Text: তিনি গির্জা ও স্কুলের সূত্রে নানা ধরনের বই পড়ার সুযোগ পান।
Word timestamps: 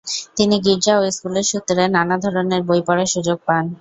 তিনি 0.37 0.55
গির্জা 0.65 0.93
ও 0.97 1.11
স্কুলের 1.11 1.45
সূত্রে 1.51 1.83
নানা 1.95 2.15
ধরনের 2.23 2.61
বই 2.69 2.81
পড়ার 2.87 3.07
সুযোগ 3.13 3.37
পান। 3.47 3.63